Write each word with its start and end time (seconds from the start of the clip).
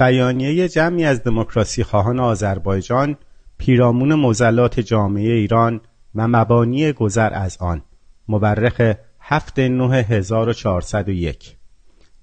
بیانیه 0.00 0.68
جمعی 0.68 1.04
از 1.04 1.22
دموکراسی 1.22 1.84
خواهان 1.84 2.20
آذربایجان 2.20 3.16
پیرامون 3.58 4.14
معضلات 4.14 4.80
جامعه 4.80 5.32
ایران 5.32 5.80
و 6.14 6.28
مبانی 6.28 6.92
گذر 6.92 7.30
از 7.34 7.56
آن. 7.60 7.82
مورخ 8.28 8.94
هفت 9.20 9.58
نه 9.58 9.94
1401 9.94 11.56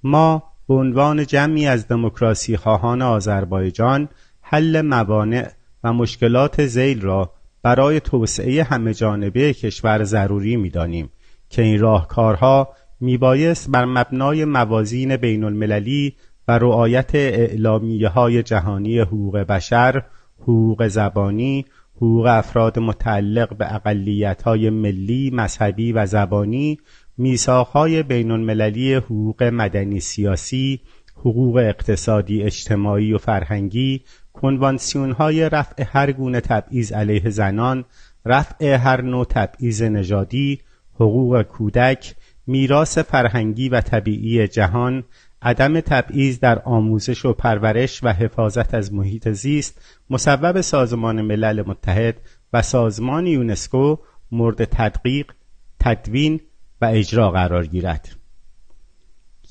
ما 0.04 0.44
به 0.68 0.74
عنوان 0.74 1.26
جمعی 1.26 1.68
از 1.68 1.88
دموکراسی 1.88 2.58
خواهان 2.58 3.02
آذربایجان 3.02 4.10
حل 4.42 4.82
موانع 4.82 5.50
و 5.84 5.94
مشکلات 5.94 6.66
ذیل 6.66 7.02
را 7.02 7.34
برای 7.64 8.00
توسعه 8.00 8.64
همه 8.64 8.94
جانبه 8.94 9.54
کشور 9.54 10.04
ضروری 10.04 10.56
می‌دانیم 10.56 11.10
که 11.50 11.62
این 11.62 11.80
راهکارها 11.80 12.70
میبایست 13.00 13.70
بر 13.72 13.86
مبنای 13.86 14.46
موازین 14.46 15.18
بین 15.18 15.44
المللی 15.44 16.16
و 16.48 16.52
رعایت 16.52 17.16
اعلامیه 17.16 18.08
های 18.08 18.44
جهانی 18.44 19.00
حقوق 19.00 19.38
بشر، 19.38 20.04
حقوق 20.40 20.88
زبانی، 20.88 21.66
حقوق 21.96 22.26
افراد 22.26 22.80
متعلق 22.80 23.58
به 23.58 23.76
اقلیت 23.76 24.42
های 24.42 24.70
ملی، 24.70 25.32
مذهبی 25.34 25.92
و 25.92 26.06
زبانی، 26.06 26.80
میثاقهای 27.18 28.04
بین 28.04 28.32
المللی 28.32 28.94
حقوق 28.94 29.44
مدنی 29.44 30.00
سیاسی، 30.00 30.82
حقوق 31.16 31.56
اقتصادی 31.56 32.44
اجتماعی 32.44 33.14
و 33.14 33.18
فرهنگی، 33.18 34.02
کنوانسیون 34.34 35.12
های 35.12 35.50
رفع 35.50 35.84
هر 35.88 36.12
گونه 36.12 36.42
تبعیض 36.42 36.92
علیه 36.92 37.30
زنان، 37.30 37.86
رفع 38.26 38.76
هر 38.76 39.02
نوع 39.02 39.26
تبعیض 39.26 39.82
نژادی، 39.82 40.60
حقوق 40.96 41.42
کودک، 41.42 42.16
میراث 42.48 42.98
فرهنگی 42.98 43.70
و 43.70 43.82
طبیعی 43.82 44.48
جهان، 44.48 45.04
عدم 45.42 45.80
تبعیض 45.80 46.40
در 46.40 46.60
آموزش 46.60 47.26
و 47.26 47.34
پرورش 47.34 48.04
و 48.04 48.08
حفاظت 48.14 48.74
از 48.74 48.94
محیط 48.94 49.30
زیست 49.30 49.82
مصوب 50.10 50.62
سازمان 50.62 51.22
ملل 51.22 51.64
متحد 51.68 52.22
و 52.54 52.62
سازمان 52.62 53.28
یونسکو 53.28 53.98
مورد 54.32 54.66
تدقیق، 54.66 55.32
تدوین 55.80 56.40
و 56.82 56.86
اجرا 56.86 57.32
قرار 57.32 57.66
گیرد. 57.66 58.16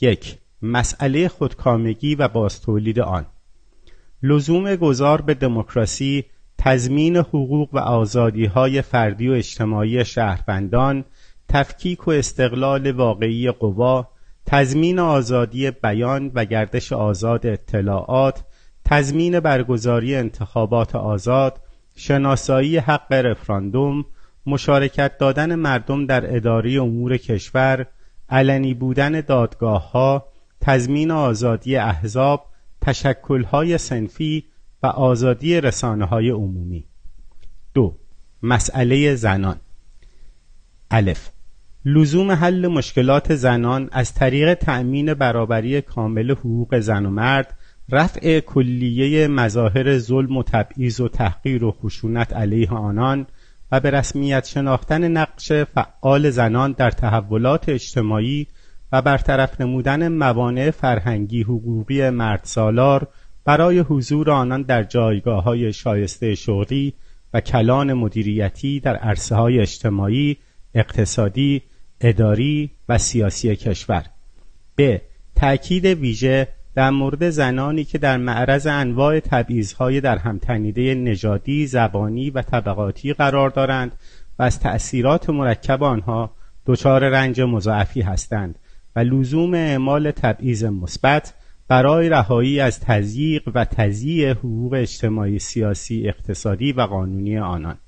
یک 0.00 0.38
مسئله 0.62 1.28
خودکامگی 1.28 2.14
و 2.14 2.28
بازتولید 2.28 3.00
آن 3.00 3.26
لزوم 4.22 4.76
گذار 4.76 5.20
به 5.20 5.34
دموکراسی 5.34 6.24
تضمین 6.58 7.16
حقوق 7.16 7.68
و 7.72 7.78
آزادیهای 7.78 8.82
فردی 8.82 9.28
و 9.28 9.32
اجتماعی 9.32 10.04
شهروندان 10.04 11.04
تفکیک 11.48 12.08
و 12.08 12.10
استقلال 12.10 12.90
واقعی 12.90 13.50
قوا 13.50 14.08
تضمین 14.46 14.98
آزادی 14.98 15.70
بیان 15.70 16.30
و 16.34 16.44
گردش 16.44 16.92
آزاد 16.92 17.46
اطلاعات 17.46 18.44
تضمین 18.84 19.40
برگزاری 19.40 20.14
انتخابات 20.14 20.94
آزاد 20.94 21.60
شناسایی 21.96 22.78
حق 22.78 23.12
رفراندوم 23.12 24.04
مشارکت 24.46 25.18
دادن 25.18 25.54
مردم 25.54 26.06
در 26.06 26.36
اداره 26.36 26.82
امور 26.82 27.16
کشور 27.16 27.86
علنی 28.28 28.74
بودن 28.74 29.20
دادگاه 29.20 29.90
ها 29.90 30.26
تضمین 30.60 31.10
آزادی 31.10 31.76
احزاب 31.76 32.46
تشکلهای 32.80 33.78
سنفی 33.78 34.44
و 34.82 34.86
آزادی 34.86 35.60
رسانه 35.60 36.04
های 36.04 36.30
عمومی. 36.30 36.84
دو 37.74 37.96
مسئله 38.42 39.14
زنان. 39.14 39.60
الف 40.90 41.30
لزوم 41.88 42.30
حل 42.30 42.66
مشکلات 42.66 43.34
زنان 43.34 43.88
از 43.92 44.14
طریق 44.14 44.54
تأمین 44.54 45.14
برابری 45.14 45.80
کامل 45.80 46.30
حقوق 46.30 46.78
زن 46.78 47.06
و 47.06 47.10
مرد 47.10 47.54
رفع 47.88 48.40
کلیه 48.40 49.28
مظاهر 49.28 49.98
ظلم 49.98 50.36
و 50.36 50.42
تبعیض 50.42 51.00
و 51.00 51.08
تحقیر 51.08 51.64
و 51.64 51.72
خشونت 51.72 52.32
علیه 52.32 52.70
آنان 52.70 53.26
و 53.72 53.80
به 53.80 53.90
رسمیت 53.90 54.46
شناختن 54.46 55.08
نقش 55.08 55.52
فعال 55.52 56.30
زنان 56.30 56.72
در 56.72 56.90
تحولات 56.90 57.68
اجتماعی 57.68 58.46
و 58.92 59.02
برطرف 59.02 59.60
نمودن 59.60 60.08
موانع 60.08 60.70
فرهنگی 60.70 61.42
حقوقی 61.42 62.10
مرد 62.10 62.40
سالار 62.42 63.08
برای 63.44 63.78
حضور 63.78 64.30
آنان 64.30 64.62
در 64.62 64.82
جایگاه 64.82 65.44
های 65.44 65.72
شایسته 65.72 66.34
شغلی 66.34 66.94
و 67.34 67.40
کلان 67.40 67.92
مدیریتی 67.92 68.80
در 68.80 68.96
عرصه 68.96 69.34
های 69.34 69.60
اجتماعی، 69.60 70.36
اقتصادی، 70.74 71.62
اداری 72.00 72.70
و 72.88 72.98
سیاسی 72.98 73.56
کشور 73.56 74.04
ب. 74.78 74.98
تأکید 75.36 75.84
ویژه 75.84 76.48
در 76.74 76.90
مورد 76.90 77.30
زنانی 77.30 77.84
که 77.84 77.98
در 77.98 78.16
معرض 78.16 78.66
انواع 78.66 79.20
تبعیض‌های 79.20 80.00
در 80.00 80.18
همتنیده 80.18 80.94
نژادی، 80.94 81.66
زبانی 81.66 82.30
و 82.30 82.42
طبقاتی 82.42 83.12
قرار 83.12 83.50
دارند 83.50 83.92
و 84.38 84.42
از 84.42 84.60
تأثیرات 84.60 85.30
مرکب 85.30 85.82
آنها 85.82 86.30
دچار 86.66 87.08
رنج 87.08 87.40
مضاعفی 87.40 88.00
هستند 88.00 88.58
و 88.96 89.00
لزوم 89.00 89.54
اعمال 89.54 90.10
تبعیض 90.10 90.64
مثبت 90.64 91.34
برای 91.68 92.08
رهایی 92.08 92.60
از 92.60 92.80
تضییق 92.80 93.42
و 93.54 93.64
تضییع 93.64 94.30
حقوق 94.30 94.72
اجتماعی 94.72 95.38
سیاسی 95.38 96.08
اقتصادی 96.08 96.72
و 96.72 96.80
قانونی 96.80 97.38
آنان 97.38 97.78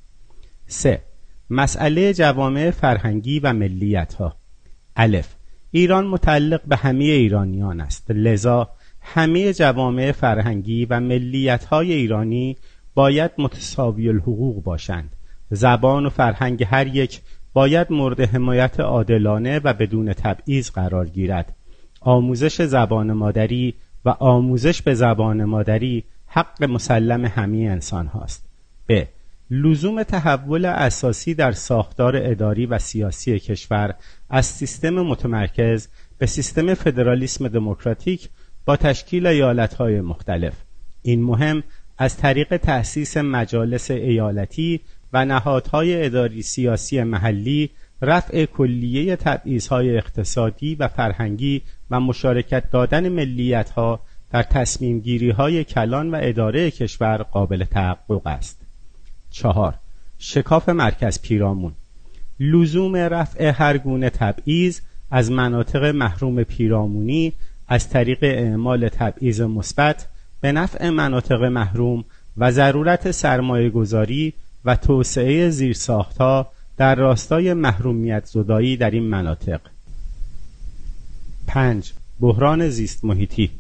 3. 0.67 1.03
مسئله 1.51 2.15
جوامع 2.15 2.71
فرهنگی 2.71 3.41
و 3.41 3.53
ملیت 3.53 4.15
ها 4.15 4.37
الف. 4.97 5.35
ایران 5.71 6.07
متعلق 6.07 6.61
به 6.67 6.77
همه 6.77 7.05
ایرانیان 7.05 7.81
است. 7.81 8.11
لذا 8.11 8.71
همه 9.01 9.53
جوامع 9.53 10.13
فرهنگی 10.13 10.85
و 10.85 11.01
ملیت 11.01 11.65
های 11.65 11.93
ایرانی 11.93 12.57
باید 12.95 13.31
متساوی 13.39 14.09
الحقوق 14.09 14.63
باشند. 14.63 15.17
زبان 15.51 16.07
و 16.07 16.11
فرهنگ 16.11 16.65
هر 16.65 16.87
یک 16.87 17.21
باید 17.53 17.93
مورد 17.93 18.21
حمایت 18.21 18.81
عادلانه 18.81 19.61
و 19.65 19.75
بدون 19.75 20.13
تبعیض 20.13 20.71
قرار 20.71 21.09
گیرد. 21.09 21.55
آموزش 22.01 22.63
زبان 22.63 23.13
مادری 23.13 23.75
و 24.05 24.09
آموزش 24.11 24.83
به 24.83 24.95
زبان 24.95 25.45
مادری 25.45 26.05
حق 26.27 26.65
مسلم 26.65 27.25
همه 27.25 27.59
انسان 27.59 28.07
هاست 28.07 28.49
ب. 28.89 29.03
لزوم 29.51 30.03
تحول 30.03 30.65
اساسی 30.65 31.35
در 31.35 31.53
ساختار 31.53 32.17
اداری 32.17 32.67
و 32.67 32.79
سیاسی 32.79 33.39
کشور 33.39 33.95
از 34.31 34.47
سیستم 34.47 34.95
متمرکز 34.95 35.89
به 36.19 36.27
سیستم 36.27 36.75
فدرالیسم 36.75 37.49
دموکراتیک 37.49 38.29
با 38.65 38.77
تشکیل 38.77 39.27
ایالتهای 39.27 40.01
مختلف. 40.01 40.55
این 41.03 41.23
مهم 41.23 41.63
از 41.99 42.17
طریق 42.17 42.57
تأسیس 42.57 43.17
مجالس 43.17 43.91
ایالتی 43.91 44.81
و 45.13 45.25
نهادهای 45.25 46.05
اداری 46.05 46.43
سیاسی 46.43 47.03
محلی 47.03 47.71
رفع 48.03 48.45
کلیه 48.45 49.17
تبعیضهای 49.17 49.97
اقتصادی 49.97 50.75
و 50.75 50.89
فرهنگی 50.89 51.63
و 51.91 52.01
مشارکت 52.01 52.71
دادن 52.71 53.09
ملیتها 53.09 54.01
در 54.31 54.43
تصمیم 54.43 55.01
گیری 55.01 55.31
های 55.31 55.65
کلان 55.65 56.11
و 56.11 56.19
اداره 56.23 56.71
کشور 56.71 57.17
قابل 57.23 57.65
تحقق 57.65 58.27
است. 58.27 58.68
چهار. 59.31 59.75
شکاف 60.19 60.69
مرکز 60.69 61.21
پیرامون. 61.23 61.73
لزوم 62.41 62.97
رفع 62.97 63.51
هر 63.51 63.79
گونه 63.79 64.11
تبعیض 64.11 64.81
از 65.11 65.31
مناطق 65.31 65.85
محروم 65.85 66.43
پیرامونی 66.43 67.33
از 67.69 67.89
طریق 67.89 68.19
اعمال 68.23 68.89
تبعیض 68.89 69.41
مثبت 69.41 70.07
به 70.41 70.53
نفع 70.53 70.91
مناطق 70.91 71.45
محروم 71.45 72.05
و 72.37 72.51
ضرورت 72.51 73.11
سرمایه 73.11 73.71
گذاری 73.71 74.33
و 74.65 74.77
توسعه 74.77 75.51
زیرساختها 75.51 76.51
در 76.77 76.95
راستای 76.95 77.55
محرومیت 77.55 78.25
زدایی 78.25 78.77
در 78.77 78.91
این 78.91 79.03
مناطق. 79.03 79.61
پنج. 81.47 81.93
بحران 82.21 82.69
زیست 82.69 83.05
محیطی. 83.05 83.51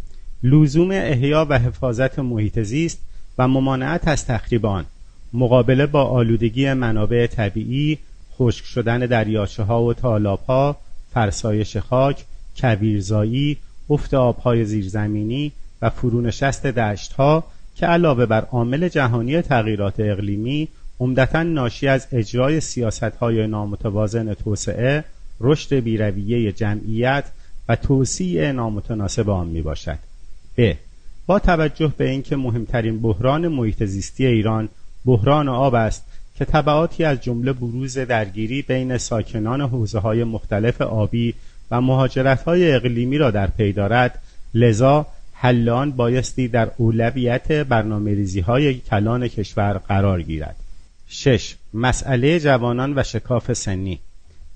لزوم 0.43 0.91
احیا 0.91 1.47
و 1.51 1.59
حفاظت 1.59 2.19
محیط 2.19 2.59
زیست 2.63 2.99
و 3.39 3.49
ممانعت 3.49 4.09
از 4.09 4.27
تخریب 4.27 4.67
آن. 4.67 4.85
مقابله 5.33 5.87
با 5.87 6.05
آلودگی 6.05 6.73
منابع 6.73 7.27
طبیعی 7.27 7.99
خشک 8.35 8.65
شدن 8.65 8.99
دریاچه 8.99 9.63
ها 9.63 9.83
و 9.83 9.95
تالاب 9.95 10.41
ها 10.49 10.77
فرسایش 11.15 11.77
خاک 11.77 12.25
کویرزایی 12.61 13.57
افت 13.91 14.15
آبهای 14.15 14.65
زیرزمینی 14.65 15.53
و 15.83 15.91
فرونشست 15.91 16.67
دشت 16.67 17.13
ها 17.13 17.45
که 17.77 17.87
علاوه 17.87 18.27
بر 18.27 18.45
عامل 18.45 18.89
جهانی 18.89 19.43
تغییرات 19.43 19.95
اقلیمی 19.99 20.69
عمدتا 21.01 21.43
ناشی 21.43 21.89
از 21.89 22.07
اجرای 22.13 22.61
سیاست 22.61 23.03
های 23.03 23.47
نامتوازن 23.47 24.35
توسعه 24.35 25.05
رشد 25.41 25.75
بیرویه 25.75 26.53
جمعیت 26.53 27.25
و 27.69 27.77
توسیع 27.77 28.53
نامتناسب 28.53 29.31
آن 29.31 29.47
می 29.49 29.63
باشد 29.63 29.99
ب. 30.59 30.73
با 31.27 31.39
توجه 31.39 31.93
به 31.97 32.09
اینکه 32.09 32.37
مهمترین 32.37 33.01
بحران 33.01 33.49
محیط 33.49 33.85
زیستی 33.85 34.27
ایران 34.27 34.69
بحران 35.09 35.49
آب 35.49 35.75
است 35.75 36.05
که 36.39 36.45
تبعاتی 36.45 37.05
از 37.05 37.21
جمله 37.21 37.53
بروز 37.53 37.99
درگیری 37.99 38.63
بین 38.63 38.99
ساکنان 38.99 39.61
حوزه 39.61 39.99
های 39.99 40.25
مختلف 40.25 40.81
آبی 40.81 41.35
و 41.71 41.81
مهاجرت 41.81 42.43
های 42.43 42.73
اقلیمی 42.75 43.19
را 43.19 43.31
در 43.31 43.47
پی 43.47 43.73
دارد 43.73 44.19
لذا 44.55 45.07
حلان 45.33 45.91
بایستی 45.91 46.49
در 46.49 46.71
اولویت 46.77 47.53
برنامه 47.53 48.15
ریزی 48.15 48.41
های 48.41 48.75
کلان 48.75 49.29
کشور 49.29 49.73
قرار 49.73 50.23
گیرد. 50.23 50.57
6. 51.07 51.55
مسئله 51.75 52.41
جوانان 52.41 52.99
و 52.99 53.03
شکاف 53.03 53.53
سنی 53.53 54.01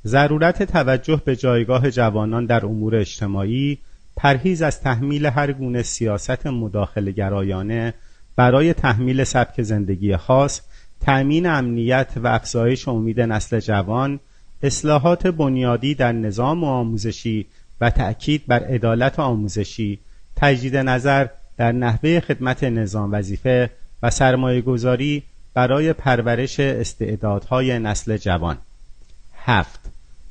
ضرورت 0.07 0.63
توجه 0.63 1.23
به 1.25 1.37
جایگاه 1.37 1.91
جوانان 1.91 2.47
در 2.47 2.67
امور 2.67 2.97
اجتماعی 2.97 3.79
پرهیز 4.17 4.63
از 4.63 4.81
تحمیل 4.81 5.27
هر 5.27 5.53
گونه 5.53 5.83
سیاست 5.83 6.47
مداخل 6.47 7.11
گرایانه 7.11 7.95
برای 8.37 8.75
تحمیل 8.75 9.25
سبک 9.25 9.63
زندگی 9.63 10.17
خاص 10.17 10.61
تأمین 11.01 11.47
امنیت 11.47 12.13
و 12.17 12.27
افزایش 12.27 12.89
امید 12.89 13.21
نسل 13.21 13.61
جوان 13.61 14.21
اصلاحات 14.63 15.27
بنیادی 15.27 15.95
در 15.95 16.13
نظام 16.13 16.65
آموزشی 16.65 17.47
و 17.81 17.91
تأکید 17.91 18.47
بر 18.47 18.65
عدالت 18.65 19.21
آموزشی 19.21 19.99
تجدید 20.37 20.77
نظر 20.77 21.27
در 21.57 21.73
نحوه 21.73 22.21
خدمت 22.21 22.65
نظام 22.65 23.13
وظیفه 23.13 23.71
و 24.03 24.11
سرمایه 24.11 24.61
گذاری 24.61 25.23
برای 25.55 25.93
پرورش 25.93 26.61
استعدادهای 26.61 27.79
نسل 27.79 28.17
جوان. 28.17 28.59
هفت 29.37 29.81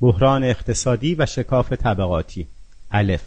بحران 0.01 0.43
اقتصادی 0.43 1.15
و 1.15 1.25
شکاف 1.25 1.73
طبقاتی. 1.73 2.47
الف 2.91 3.21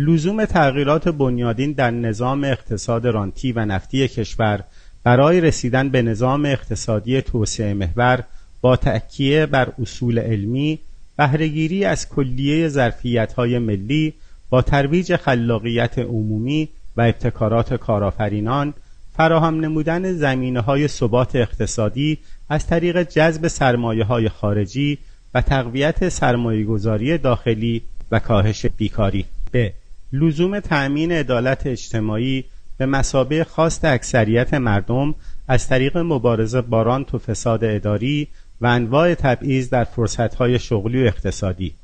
لزوم 0.00 0.44
تغییرات 0.44 1.08
بنیادین 1.08 1.72
در 1.72 1.90
نظام 1.90 2.44
اقتصاد 2.44 3.06
رانتی 3.06 3.52
و 3.52 3.64
نفتی 3.64 4.08
کشور 4.08 4.64
برای 5.04 5.40
رسیدن 5.40 5.88
به 5.88 6.02
نظام 6.02 6.44
اقتصادی 6.44 7.22
توسعه 7.22 7.74
محور 7.74 8.24
با 8.60 8.76
تأکیه 8.76 9.46
بر 9.46 9.72
اصول 9.82 10.18
علمی 10.18 10.78
بهرهگیری 11.16 11.84
از 11.84 12.08
کلیه 12.08 12.68
ظرفیت‌های 12.68 13.58
ملی 13.58 14.14
با 14.50 14.62
ترویج 14.62 15.16
خلاقیت 15.16 15.98
عمومی 15.98 16.68
و 16.96 17.00
ابتکارات 17.00 17.74
کارآفرینان 17.74 18.74
فراهم 19.16 19.60
نمودن 19.60 20.12
زمینه 20.12 20.60
های 20.60 20.88
ثبات 20.88 21.36
اقتصادی 21.36 22.18
از 22.48 22.66
طریق 22.66 23.02
جذب 23.02 23.48
سرمایه 23.48 24.04
های 24.04 24.28
خارجی 24.28 24.98
و 25.34 25.42
تقویت 25.42 26.08
سرمایه 26.08 26.64
گذاری 26.64 27.18
داخلی 27.18 27.82
و 28.10 28.18
کاهش 28.18 28.66
بیکاری 28.66 29.24
ب. 29.54 29.68
لزوم 30.12 30.60
تأمین 30.60 31.12
عدالت 31.12 31.66
اجتماعی 31.66 32.44
به 32.78 32.86
مسابه 32.86 33.44
خواست 33.44 33.84
اکثریت 33.84 34.54
مردم 34.54 35.14
از 35.48 35.68
طریق 35.68 35.96
مبارزه 35.96 36.60
باران 36.60 37.04
تو 37.04 37.18
فساد 37.18 37.64
اداری 37.64 38.28
و 38.60 38.66
انواع 38.66 39.14
تبعیض 39.14 39.70
در 39.70 39.84
فرصتهای 39.84 40.58
شغلی 40.58 41.02
و 41.02 41.06
اقتصادی. 41.06 41.74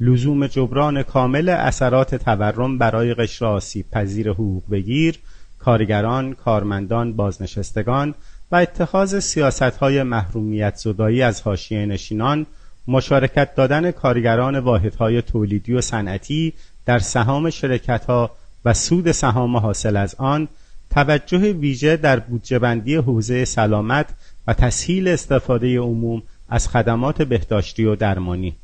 لزوم 0.00 0.46
جبران 0.46 1.02
کامل 1.02 1.48
اثرات 1.48 2.14
تورم 2.14 2.78
برای 2.78 3.14
قشر 3.14 3.44
آسیب 3.44 3.90
پذیر 3.90 4.30
حقوق 4.30 4.62
بگیر 4.70 5.18
کارگران، 5.58 6.32
کارمندان، 6.34 7.12
بازنشستگان 7.12 8.14
و 8.52 8.56
اتخاذ 8.56 9.18
سیاستهای 9.18 10.02
محرومیت 10.02 10.76
زدایی 10.76 11.22
از 11.22 11.42
حاشیه 11.42 11.86
نشینان 11.86 12.46
مشارکت 12.88 13.54
دادن 13.54 13.90
کارگران 13.90 14.58
واحدهای 14.58 15.22
تولیدی 15.22 15.72
و 15.72 15.80
صنعتی 15.80 16.52
در 16.86 16.98
سهام 16.98 17.50
شرکتها 17.50 18.30
و 18.64 18.74
سود 18.74 19.12
سهام 19.12 19.56
حاصل 19.56 19.96
از 19.96 20.14
آن 20.14 20.48
توجه 20.90 21.52
ویژه 21.52 21.96
در 21.96 22.20
بودجه 22.20 22.58
بندی 22.58 22.96
حوزه 22.96 23.44
سلامت 23.44 24.06
و 24.46 24.54
تسهیل 24.54 25.08
استفاده 25.08 25.78
عموم 25.78 26.22
از 26.48 26.68
خدمات 26.68 27.22
بهداشتی 27.22 27.84
و 27.84 27.96
درمانی 27.96 28.54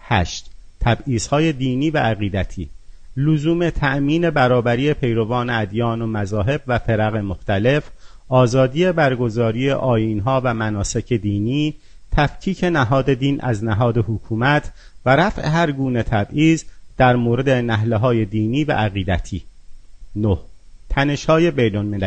8. 0.00 0.50
های 1.30 1.52
دینی 1.52 1.90
و 1.90 1.98
عقیدتی 1.98 2.68
لزوم 3.16 3.70
تأمین 3.70 4.30
برابری 4.30 4.94
پیروان 4.94 5.50
ادیان 5.50 6.02
و 6.02 6.06
مذاهب 6.06 6.62
و 6.66 6.78
فرق 6.78 7.16
مختلف 7.16 7.90
آزادی 8.28 8.92
برگزاری 8.92 9.70
آینها 9.70 10.40
و 10.44 10.54
مناسک 10.54 11.12
دینی 11.12 11.74
تفکیک 12.12 12.64
نهاد 12.64 13.14
دین 13.14 13.40
از 13.40 13.64
نهاد 13.64 13.98
حکومت 13.98 14.72
و 15.06 15.16
رفع 15.16 15.48
هر 15.48 15.72
گونه 15.72 16.02
تبعیض 16.02 16.64
در 16.98 17.16
مورد 17.16 17.50
نهله 17.50 17.96
های 17.96 18.24
دینی 18.24 18.64
و 18.64 18.72
عقیدتی 18.72 19.42
9. 20.16 20.38
تنش 20.90 21.24
های 21.24 21.50
بین 21.50 22.04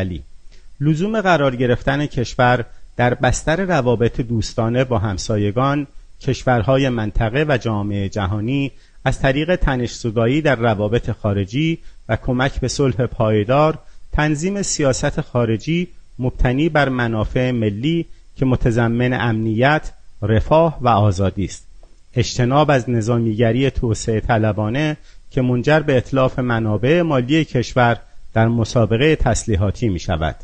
لزوم 0.80 1.20
قرار 1.20 1.56
گرفتن 1.56 2.06
کشور 2.06 2.64
در 2.96 3.14
بستر 3.14 3.64
روابط 3.64 4.20
دوستانه 4.20 4.84
با 4.84 4.98
همسایگان 4.98 5.86
کشورهای 6.20 6.88
منطقه 6.88 7.44
و 7.48 7.58
جامعه 7.58 8.08
جهانی 8.08 8.72
از 9.04 9.20
طریق 9.20 9.56
تنشزدایی 9.56 10.40
در 10.40 10.56
روابط 10.56 11.10
خارجی 11.10 11.78
و 12.08 12.16
کمک 12.16 12.60
به 12.60 12.68
صلح 12.68 13.06
پایدار 13.06 13.78
تنظیم 14.12 14.62
سیاست 14.62 15.20
خارجی 15.20 15.88
مبتنی 16.18 16.68
بر 16.68 16.88
منافع 16.88 17.50
ملی 17.50 18.06
که 18.36 18.44
متضمن 18.44 19.12
امنیت، 19.12 19.92
رفاه 20.22 20.78
و 20.80 20.88
آزادی 20.88 21.44
است. 21.44 21.71
اجتناب 22.14 22.70
از 22.70 22.90
نظامیگری 22.90 23.70
توسعه 23.70 24.20
طلبانه 24.20 24.96
که 25.30 25.42
منجر 25.42 25.80
به 25.80 25.96
اطلاف 25.96 26.38
منابع 26.38 27.02
مالی 27.02 27.44
کشور 27.44 27.96
در 28.34 28.48
مسابقه 28.48 29.16
تسلیحاتی 29.16 29.88
می 29.88 29.98
شود. 29.98 30.36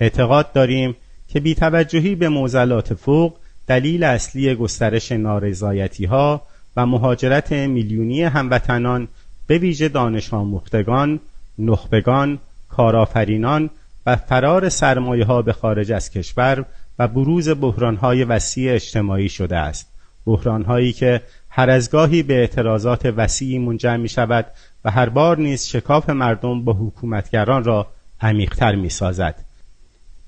اعتقاد 0.00 0.52
داریم 0.52 0.96
که 1.28 1.40
بیتوجهی 1.40 2.14
به 2.14 2.28
موزلات 2.28 2.94
فوق 2.94 3.34
دلیل 3.66 4.04
اصلی 4.04 4.54
گسترش 4.54 5.12
نارضایتی 5.12 6.04
ها 6.04 6.42
و 6.76 6.86
مهاجرت 6.86 7.52
میلیونی 7.52 8.22
هموطنان 8.22 9.08
به 9.46 9.58
ویژه 9.58 9.88
دانش 9.88 10.34
آموختگان، 10.34 11.20
نخبگان، 11.58 12.38
کارآفرینان 12.68 13.70
و 14.06 14.16
فرار 14.16 14.68
سرمایه 14.68 15.24
ها 15.24 15.42
به 15.42 15.52
خارج 15.52 15.92
از 15.92 16.10
کشور 16.10 16.64
و 16.98 17.08
بروز 17.08 17.48
بحران 17.48 17.96
های 17.96 18.24
وسیع 18.24 18.74
اجتماعی 18.74 19.28
شده 19.28 19.56
است. 19.56 19.86
بحران 20.28 20.62
هایی 20.62 20.92
که 20.92 21.20
هر 21.50 21.70
از 21.70 21.90
گاهی 21.90 22.22
به 22.22 22.34
اعتراضات 22.34 23.06
وسیعی 23.16 23.58
منجر 23.58 23.96
می 23.96 24.08
شود 24.08 24.46
و 24.84 24.90
هر 24.90 25.08
بار 25.08 25.38
نیز 25.38 25.66
شکاف 25.66 26.10
مردم 26.10 26.64
با 26.64 26.72
حکومتگران 26.72 27.64
را 27.64 27.86
عمیقتر 28.20 28.74
می 28.74 28.88
سازد. 28.88 29.44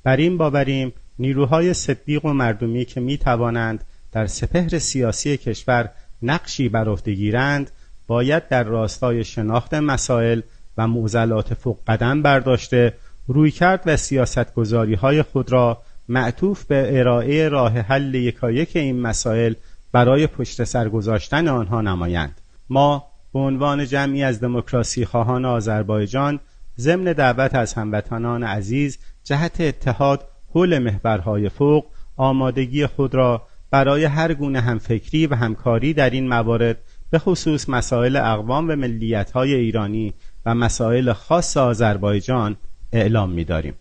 بر 0.05 0.17
این 0.17 0.37
باوریم 0.38 0.93
نیروهای 1.19 1.75
صدیق 1.75 2.25
و 2.25 2.32
مردمی 2.32 2.85
که 2.85 3.00
می 3.00 3.19
توانند 3.19 3.85
در 4.12 4.26
سپهر 4.26 4.79
سیاسی 4.79 5.37
کشور 5.37 5.91
نقشی 6.23 6.69
بر 6.69 6.88
عهده 6.88 7.14
گیرند 7.14 7.70
باید 8.06 8.49
در 8.49 8.64
راستای 8.64 9.25
شناخت 9.25 9.75
مسائل 9.75 10.41
و 10.76 10.88
معضلات 10.88 11.55
فوق 11.55 11.79
قدم 11.87 12.23
برداشته 12.23 12.94
رویکرد 13.26 13.82
و 13.87 13.97
سیاستگذاری 13.97 14.95
های 14.95 15.23
خود 15.23 15.52
را 15.52 15.83
معطوف 16.09 16.64
به 16.64 16.99
ارائه 16.99 17.49
راه 17.49 17.73
حل 17.73 18.14
یکایک 18.14 18.76
این 18.76 19.00
مسائل 19.00 19.54
برای 19.92 20.26
پشت 20.26 20.64
سر 20.64 20.88
گذاشتن 20.88 21.49
آنها 21.49 21.80
نمایند 21.80 22.40
ما 22.70 23.04
به 23.32 23.38
عنوان 23.38 23.87
جمعی 23.87 24.23
از 24.23 24.40
دموکراسی 24.40 25.04
خواهان 25.04 25.44
آذربایجان 25.44 26.40
ضمن 26.78 27.12
دعوت 27.12 27.54
از 27.54 27.75
هموطنان 27.75 28.42
عزیز 28.42 28.99
جهت 29.25 29.61
اتحاد 29.61 30.28
حول 30.54 30.78
محورهای 30.78 31.49
فوق 31.49 31.85
آمادگی 32.16 32.87
خود 32.87 33.14
را 33.14 33.47
برای 33.70 34.04
هر 34.04 34.35
گونه 34.35 34.61
همفکری 34.61 35.26
و 35.26 35.35
همکاری 35.35 35.94
در 35.94 36.11
این 36.11 36.28
موارد 36.28 36.78
به 37.11 37.18
خصوص 37.18 37.68
مسائل 37.68 38.16
اقوام 38.16 38.68
و 38.68 38.76
ملیت‌های 38.76 39.54
ایرانی 39.54 40.14
و 40.47 40.54
مسائل 40.54 41.12
خاص 41.12 41.56
آذربایجان 41.56 42.56
اعلام 42.92 43.30
می‌داریم. 43.30 43.75